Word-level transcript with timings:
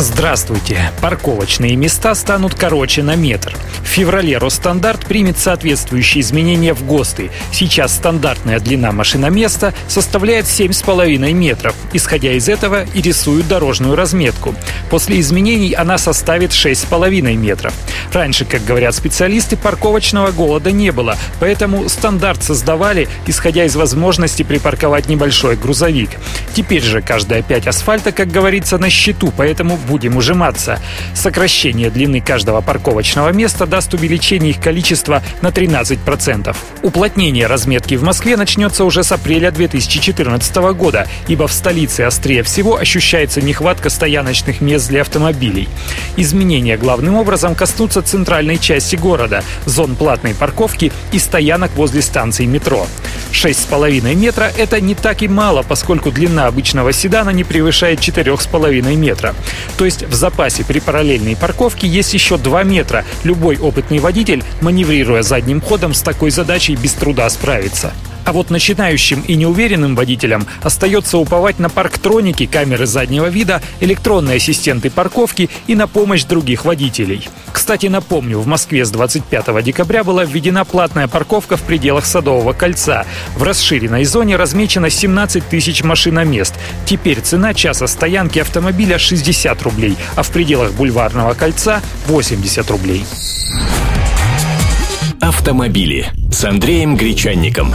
Здравствуйте. 0.00 0.90
Парковочные 1.02 1.76
места 1.76 2.14
станут 2.14 2.54
короче 2.54 3.02
на 3.02 3.16
метр. 3.16 3.54
В 3.82 3.86
феврале 3.86 4.38
Росстандарт 4.38 5.04
примет 5.04 5.36
соответствующие 5.36 6.22
изменения 6.22 6.72
в 6.72 6.86
ГОСТы. 6.86 7.30
Сейчас 7.52 7.96
стандартная 7.96 8.60
длина 8.60 8.92
машиноместа 8.92 9.74
составляет 9.88 10.46
7,5 10.46 11.32
метров. 11.34 11.74
Исходя 11.92 12.32
из 12.32 12.48
этого 12.48 12.84
и 12.94 13.02
рисуют 13.02 13.46
дорожную 13.46 13.94
разметку. 13.94 14.54
После 14.88 15.20
изменений 15.20 15.74
она 15.74 15.98
составит 15.98 16.52
6,5 16.52 17.36
метров. 17.36 17.74
Раньше, 18.10 18.46
как 18.46 18.64
говорят 18.64 18.94
специалисты, 18.94 19.58
парковочного 19.58 20.30
голода 20.30 20.72
не 20.72 20.92
было, 20.92 21.18
поэтому 21.40 21.88
стандарт 21.90 22.42
создавали, 22.42 23.06
исходя 23.26 23.66
из 23.66 23.76
возможности 23.76 24.44
припарковать 24.44 25.08
небольшой 25.08 25.56
грузовик. 25.56 26.10
Теперь 26.54 26.82
же 26.82 27.02
каждая 27.02 27.42
пять 27.42 27.66
асфальта, 27.66 28.12
как 28.12 28.30
говорится, 28.30 28.78
на 28.78 28.88
счету, 28.88 29.30
поэтому 29.36 29.76
будем 29.90 30.16
ужиматься. 30.16 30.78
Сокращение 31.14 31.90
длины 31.90 32.20
каждого 32.20 32.60
парковочного 32.60 33.30
места 33.30 33.66
даст 33.66 33.92
увеличение 33.92 34.50
их 34.50 34.60
количества 34.60 35.20
на 35.42 35.48
13%. 35.48 36.56
Уплотнение 36.82 37.48
разметки 37.48 37.96
в 37.96 38.04
Москве 38.04 38.36
начнется 38.36 38.84
уже 38.84 39.02
с 39.02 39.10
апреля 39.10 39.50
2014 39.50 40.56
года, 40.74 41.08
ибо 41.26 41.48
в 41.48 41.52
столице 41.52 42.02
острее 42.02 42.44
всего 42.44 42.76
ощущается 42.76 43.42
нехватка 43.42 43.90
стояночных 43.90 44.60
мест 44.60 44.88
для 44.88 45.00
автомобилей. 45.00 45.68
Изменения 46.16 46.76
главным 46.76 47.16
образом 47.16 47.56
коснутся 47.56 48.00
центральной 48.00 48.58
части 48.58 48.94
города, 48.94 49.42
зон 49.66 49.96
платной 49.96 50.36
парковки 50.36 50.92
и 51.10 51.18
стоянок 51.18 51.72
возле 51.74 52.00
станций 52.00 52.46
метро. 52.46 52.86
6,5 53.32 54.14
метра– 54.14 54.52
это 54.56 54.80
не 54.80 54.94
так 54.94 55.22
и 55.22 55.28
мало, 55.28 55.62
поскольку 55.62 56.10
длина 56.10 56.46
обычного 56.46 56.92
седана 56.92 57.30
не 57.30 57.44
превышает 57.44 58.00
4,5 58.00 58.96
метра. 58.96 59.34
То 59.78 59.84
есть 59.84 60.04
в 60.04 60.14
запасе 60.14 60.64
при 60.64 60.80
параллельной 60.80 61.36
парковке 61.36 61.86
есть 61.86 62.14
еще 62.14 62.38
2 62.38 62.64
метра. 62.64 63.04
Любой 63.24 63.58
опытный 63.58 63.98
водитель, 63.98 64.44
маневрируя 64.60 65.22
задним 65.22 65.60
ходом, 65.60 65.94
с 65.94 66.02
такой 66.02 66.30
задачей 66.30 66.76
без 66.76 66.92
труда 66.92 67.28
справится. 67.30 67.92
А 68.30 68.32
вот 68.32 68.48
начинающим 68.48 69.22
и 69.22 69.34
неуверенным 69.34 69.96
водителям 69.96 70.46
остается 70.62 71.18
уповать 71.18 71.58
на 71.58 71.68
парктроники, 71.68 72.46
камеры 72.46 72.86
заднего 72.86 73.26
вида, 73.26 73.60
электронные 73.80 74.36
ассистенты 74.36 74.88
парковки 74.88 75.50
и 75.66 75.74
на 75.74 75.88
помощь 75.88 76.22
других 76.22 76.64
водителей. 76.64 77.28
Кстати, 77.50 77.86
напомню, 77.86 78.38
в 78.38 78.46
Москве 78.46 78.84
с 78.84 78.90
25 78.92 79.64
декабря 79.64 80.04
была 80.04 80.24
введена 80.24 80.64
платная 80.64 81.08
парковка 81.08 81.56
в 81.56 81.62
пределах 81.62 82.06
Садового 82.06 82.52
кольца. 82.52 83.04
В 83.34 83.42
расширенной 83.42 84.04
зоне 84.04 84.36
размечено 84.36 84.90
17 84.90 85.48
тысяч 85.48 85.82
машиномест. 85.82 86.54
Теперь 86.86 87.22
цена 87.22 87.52
часа 87.52 87.88
стоянки 87.88 88.38
автомобиля 88.38 88.98
60 88.98 89.60
рублей, 89.62 89.96
а 90.14 90.22
в 90.22 90.30
пределах 90.30 90.70
Бульварного 90.74 91.34
кольца 91.34 91.82
80 92.06 92.70
рублей. 92.70 93.04
Автомобили 95.20 96.12
с 96.30 96.44
Андреем 96.44 96.96
Гречанником. 96.96 97.74